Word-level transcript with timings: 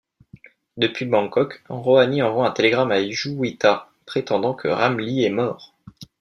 Depuis 0.77 1.05
Bangkok, 1.05 1.61
Rohani 1.69 2.23
envoie 2.23 2.47
un 2.47 2.51
télégramme 2.51 2.89
à 2.91 3.07
Juwita, 3.07 3.87
prétendant 4.07 4.55
que 4.55 4.67
Ramlee 4.67 5.25
est 5.25 5.29
mort... 5.29 5.75